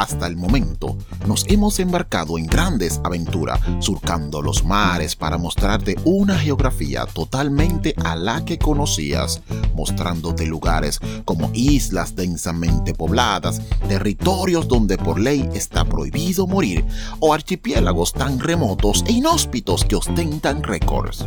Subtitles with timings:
[0.00, 0.96] Hasta el momento,
[1.26, 8.16] nos hemos embarcado en grandes aventuras, surcando los mares para mostrarte una geografía totalmente a
[8.16, 9.42] la que conocías,
[9.74, 16.82] mostrándote lugares como islas densamente pobladas, territorios donde por ley está prohibido morir,
[17.18, 21.26] o archipiélagos tan remotos e inhóspitos que ostentan récords.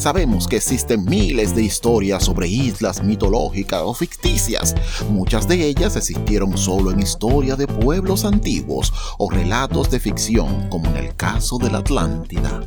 [0.00, 4.74] Sabemos que existen miles de historias sobre islas mitológicas o ficticias.
[5.10, 10.88] Muchas de ellas existieron solo en historia de pueblos antiguos o relatos de ficción, como
[10.88, 12.66] en el caso de la Atlántida.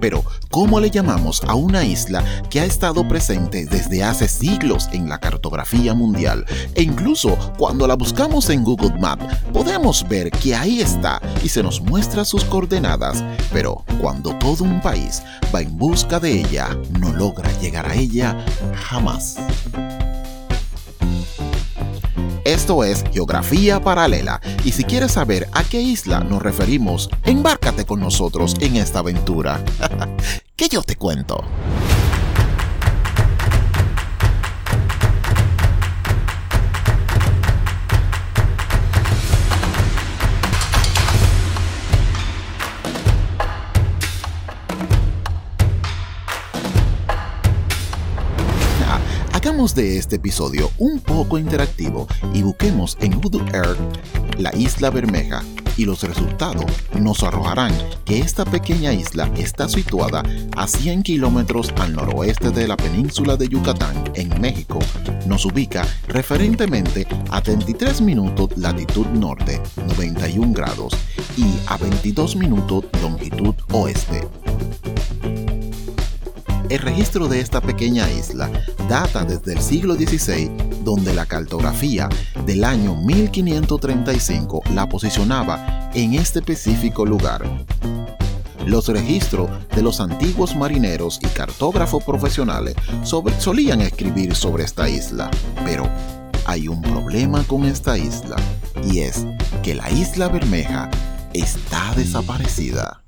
[0.00, 0.24] Pero,
[0.56, 5.18] ¿cómo le llamamos a una isla que ha estado presente desde hace siglos en la
[5.18, 6.46] cartografía mundial?
[6.74, 11.62] E incluso cuando la buscamos en Google Maps, podemos ver que ahí está y se
[11.62, 13.22] nos muestra sus coordenadas.
[13.52, 15.22] Pero cuando todo un país
[15.54, 19.36] va en busca de ella, no logra llegar a ella jamás.
[22.46, 27.98] Esto es Geografía Paralela y si quieres saber a qué isla nos referimos, embárcate con
[27.98, 29.64] nosotros en esta aventura.
[30.54, 31.42] que yo te cuento.
[49.74, 53.78] De este episodio un poco interactivo y busquemos en Google Earth
[54.38, 55.42] la isla Bermeja
[55.76, 56.64] y los resultados
[56.98, 60.22] nos arrojarán que esta pequeña isla está situada
[60.56, 64.78] a 100 kilómetros al noroeste de la península de Yucatán, en México.
[65.26, 70.94] Nos ubica referentemente a 33 minutos latitud norte, 91 grados,
[71.36, 74.26] y a 22 minutos longitud oeste.
[76.76, 78.50] El registro de esta pequeña isla
[78.86, 80.50] data desde el siglo XVI,
[80.84, 82.06] donde la cartografía
[82.44, 87.42] del año 1535 la posicionaba en este específico lugar.
[88.66, 92.74] Los registros de los antiguos marineros y cartógrafos profesionales
[93.38, 95.30] solían escribir sobre esta isla,
[95.64, 95.88] pero
[96.44, 98.36] hay un problema con esta isla,
[98.84, 99.24] y es
[99.62, 100.90] que la isla Bermeja
[101.32, 103.05] está desaparecida.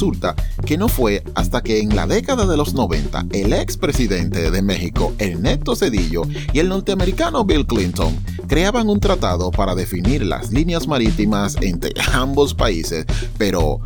[0.00, 0.34] Resulta
[0.64, 5.12] que no fue hasta que en la década de los 90 el expresidente de México,
[5.18, 6.22] Ernesto Cedillo,
[6.54, 8.18] y el norteamericano Bill Clinton
[8.48, 13.04] creaban un tratado para definir las líneas marítimas entre ambos países,
[13.36, 13.82] pero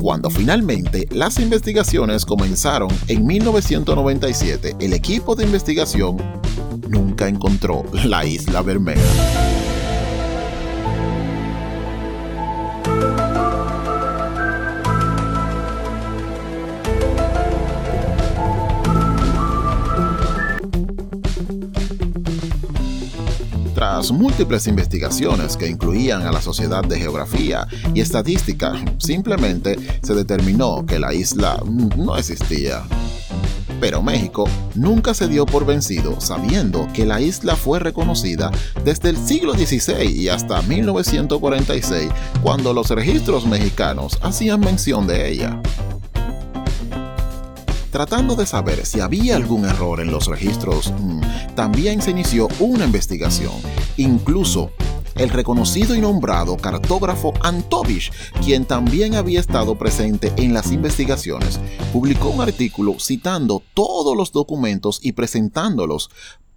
[0.00, 6.16] cuando finalmente las investigaciones comenzaron en 1997, el equipo de investigación
[6.88, 9.61] nunca encontró la isla Bermeja.
[24.10, 30.98] Múltiples investigaciones que incluían a la Sociedad de Geografía y Estadística, simplemente se determinó que
[30.98, 31.62] la isla
[31.96, 32.82] no existía.
[33.80, 38.50] Pero México nunca se dio por vencido sabiendo que la isla fue reconocida
[38.84, 42.08] desde el siglo XVI y hasta 1946
[42.42, 45.60] cuando los registros mexicanos hacían mención de ella.
[47.92, 52.86] Tratando de saber si había algún error en los registros, mm, también se inició una
[52.86, 53.52] investigación.
[53.98, 54.70] Incluso
[55.14, 58.10] el reconocido y nombrado cartógrafo Antovich,
[58.42, 61.60] quien también había estado presente en las investigaciones,
[61.92, 66.08] publicó un artículo citando todos los documentos y presentándolos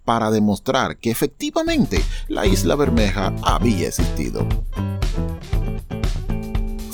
[0.06, 4.48] para demostrar que efectivamente la isla Bermeja había existido.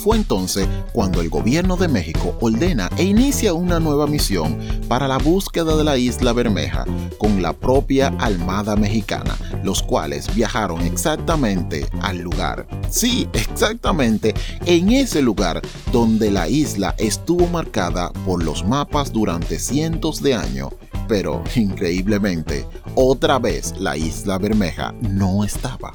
[0.03, 4.59] Fue entonces cuando el gobierno de México ordena e inicia una nueva misión
[4.89, 6.83] para la búsqueda de la isla Bermeja
[7.17, 12.67] con la propia Armada Mexicana, los cuales viajaron exactamente al lugar.
[12.89, 14.33] Sí, exactamente
[14.65, 15.61] en ese lugar
[15.93, 20.71] donde la isla estuvo marcada por los mapas durante cientos de años.
[21.07, 25.93] Pero, increíblemente, otra vez la isla Bermeja no estaba.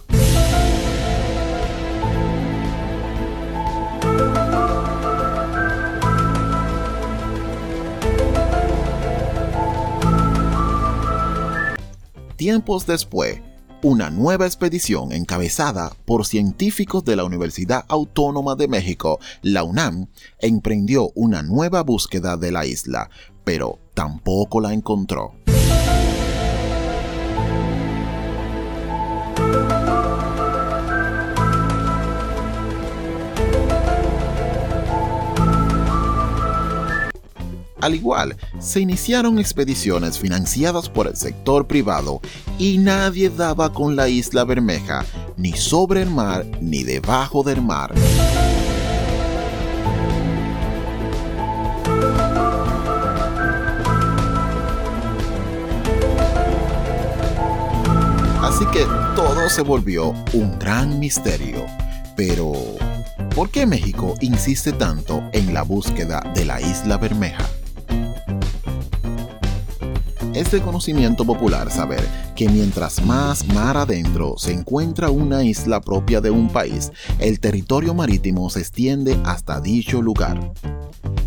[12.38, 13.40] Tiempos después,
[13.82, 20.06] una nueva expedición encabezada por científicos de la Universidad Autónoma de México, la UNAM,
[20.38, 23.10] emprendió una nueva búsqueda de la isla,
[23.42, 25.34] pero tampoco la encontró.
[37.88, 42.20] Al igual, se iniciaron expediciones financiadas por el sector privado
[42.58, 45.04] y nadie daba con la isla Bermeja,
[45.36, 47.94] ni sobre el mar ni debajo del mar.
[58.42, 58.84] Así que
[59.16, 61.64] todo se volvió un gran misterio.
[62.16, 62.52] Pero,
[63.34, 67.46] ¿por qué México insiste tanto en la búsqueda de la isla Bermeja?
[70.38, 72.00] Es de conocimiento popular saber
[72.36, 77.92] que mientras más mar adentro se encuentra una isla propia de un país, el territorio
[77.92, 80.52] marítimo se extiende hasta dicho lugar.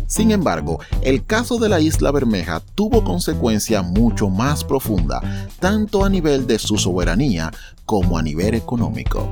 [0.06, 5.20] Sin embargo, el caso de la isla Bermeja tuvo consecuencia mucho más profunda,
[5.60, 7.52] tanto a nivel de su soberanía
[7.84, 9.28] como a nivel económico.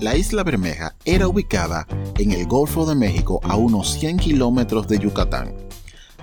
[0.00, 1.86] La isla Bermeja era ubicada
[2.18, 5.63] en el Golfo de México a unos 100 kilómetros de Yucatán.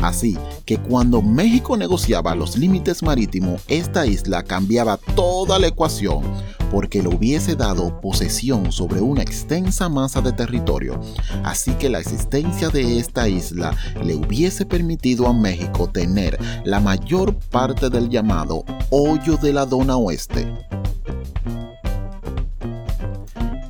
[0.01, 6.23] Así que cuando México negociaba los límites marítimos, esta isla cambiaba toda la ecuación
[6.71, 10.99] porque le hubiese dado posesión sobre una extensa masa de territorio,
[11.43, 17.35] así que la existencia de esta isla le hubiese permitido a México tener la mayor
[17.35, 20.47] parte del llamado hoyo de la Dona Oeste.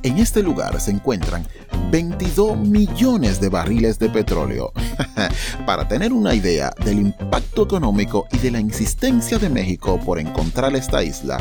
[0.04, 1.46] En este lugar se encuentran
[1.92, 4.72] 22 millones de barriles de petróleo.
[5.66, 10.74] Para tener una idea del impacto económico y de la insistencia de México por encontrar
[10.74, 11.38] esta isla,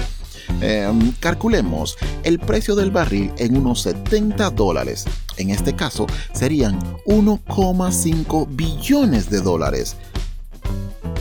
[0.59, 5.06] Em, calculemos el precio del barril en unos 70 dólares.
[5.38, 9.95] En este caso serían 1,5 billones de dólares.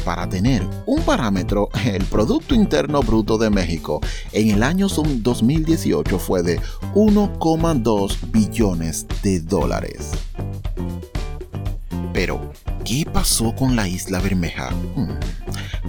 [0.05, 4.01] Para tener un parámetro, el Producto Interno Bruto de México
[4.33, 6.59] en el año 2018 fue de
[6.95, 10.11] 1,2 billones de dólares.
[12.13, 12.51] Pero,
[12.85, 14.71] ¿qué pasó con la isla Bermeja?
[14.97, 15.11] Hmm.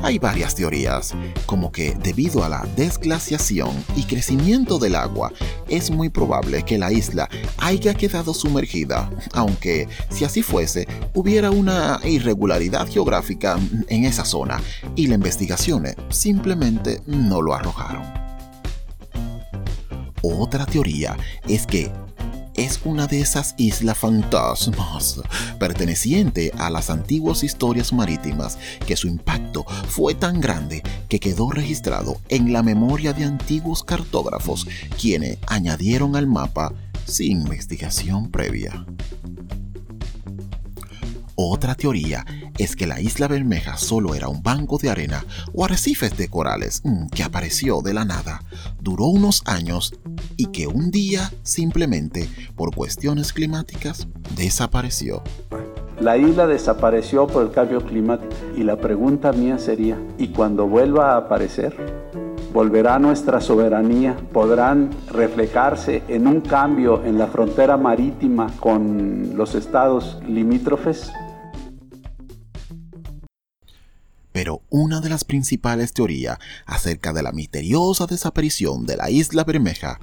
[0.03, 1.13] Hay varias teorías,
[1.45, 5.31] como que debido a la desglaciación y crecimiento del agua,
[5.69, 12.00] es muy probable que la isla haya quedado sumergida, aunque si así fuese, hubiera una
[12.03, 13.59] irregularidad geográfica
[13.89, 14.59] en esa zona
[14.95, 18.01] y las investigaciones simplemente no lo arrojaron.
[20.24, 21.15] Otra teoría
[21.47, 21.92] es que
[22.56, 25.21] es una de esas islas fantasmas
[25.59, 32.18] perteneciente a las antiguas historias marítimas que su impacto fue tan grande que quedó registrado
[32.30, 34.68] en la memoria de antiguos cartógrafos
[35.00, 36.74] quienes añadieron al mapa
[37.06, 38.86] sin investigación previa.
[41.36, 42.25] Otra teoría
[42.59, 46.81] es que la isla Bermeja solo era un banco de arena o arrecifes de corales
[46.83, 48.44] mm, que apareció de la nada,
[48.80, 49.94] duró unos años
[50.38, 55.24] y que un día simplemente por cuestiones climáticas desapareció.
[56.00, 61.13] La isla desapareció por el cambio climático y la pregunta mía sería, ¿y cuando vuelva
[61.13, 61.75] a aparecer?
[62.54, 64.18] ¿Volverá nuestra soberanía?
[64.33, 71.12] ¿Podrán reflejarse en un cambio en la frontera marítima con los estados limítrofes?
[74.31, 80.00] Pero una de las principales teorías acerca de la misteriosa desaparición de la isla Bermeja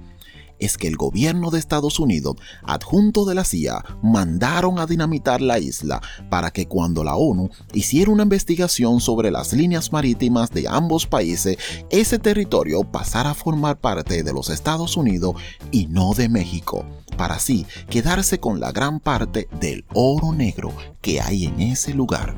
[0.58, 5.58] es que el gobierno de Estados Unidos, adjunto de la CIA, mandaron a dinamitar la
[5.58, 6.00] isla
[6.31, 11.58] para que cuando la ONU hiciera una investigación sobre las líneas marítimas de ambos países,
[11.91, 15.34] ese territorio pasara a formar parte de los Estados Unidos
[15.70, 16.84] y no de México,
[17.17, 22.36] para así quedarse con la gran parte del oro negro que hay en ese lugar.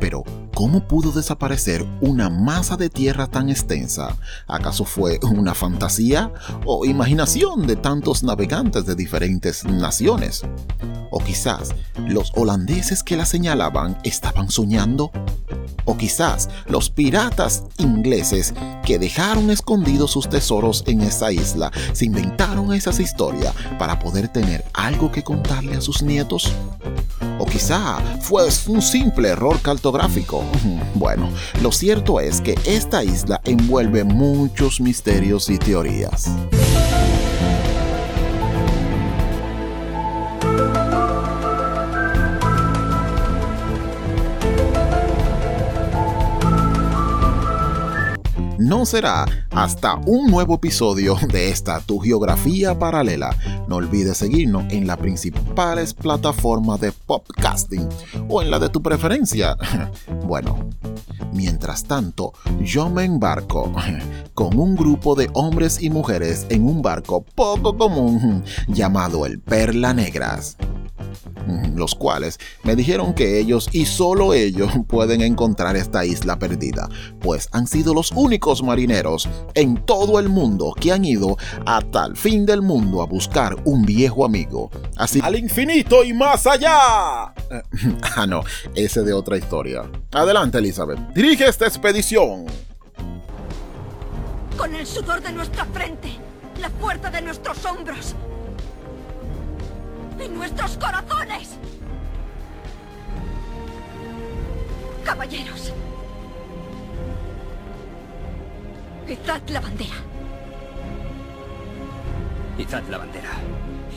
[0.00, 0.24] Pero,
[0.54, 4.16] ¿cómo pudo desaparecer una masa de tierra tan extensa?
[4.46, 6.32] ¿Acaso fue una fantasía
[6.66, 10.42] o imaginación de tantos navegantes de diferentes naciones?
[11.10, 11.74] ¿O quizás
[12.08, 15.10] los holandeses que la señalaban estaban soñando?
[15.84, 22.72] ¿O quizás los piratas ingleses que dejaron escondidos sus tesoros en esa isla se inventaron
[22.72, 26.52] esas historias para poder tener algo que contarle a sus nietos?
[27.44, 30.42] O quizá fue un simple error cartográfico.
[30.94, 31.28] Bueno,
[31.60, 36.30] lo cierto es que esta isla envuelve muchos misterios y teorías.
[48.64, 53.36] no será hasta un nuevo episodio de esta Tu Geografía Paralela.
[53.68, 57.88] No olvides seguirnos en las principales plataformas de podcasting
[58.28, 59.56] o en la de tu preferencia.
[60.24, 60.70] Bueno,
[61.32, 63.70] mientras tanto, yo me embarco
[64.34, 69.92] con un grupo de hombres y mujeres en un barco poco común llamado el Perla
[69.92, 70.56] Negras.
[71.74, 76.88] Los cuales me dijeron que ellos y solo ellos pueden encontrar esta isla perdida,
[77.20, 81.36] pues han sido los únicos marineros en todo el mundo que han ido
[81.66, 84.70] hasta el fin del mundo a buscar un viejo amigo.
[84.96, 87.24] Así al infinito y más allá.
[88.16, 88.42] ah, no,
[88.74, 89.82] ese de otra historia.
[90.12, 90.98] Adelante, Elizabeth.
[91.14, 92.46] Dirige esta expedición.
[94.56, 96.12] Con el sudor de nuestra frente,
[96.60, 98.14] la fuerza de nuestros hombros
[100.22, 101.58] y nuestros corazones.
[105.04, 105.72] Caballeros,
[109.08, 109.94] izad la bandera.
[112.58, 113.30] Izad la bandera.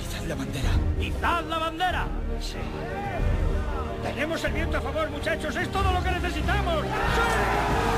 [0.02, 0.70] Izad la bandera.
[1.00, 2.08] ¡Izad la bandera!
[2.42, 2.58] Sí.
[4.04, 5.56] Tenemos el viento a favor, muchachos.
[5.56, 6.84] Es todo lo que necesitamos.
[6.84, 7.97] ¡Sí!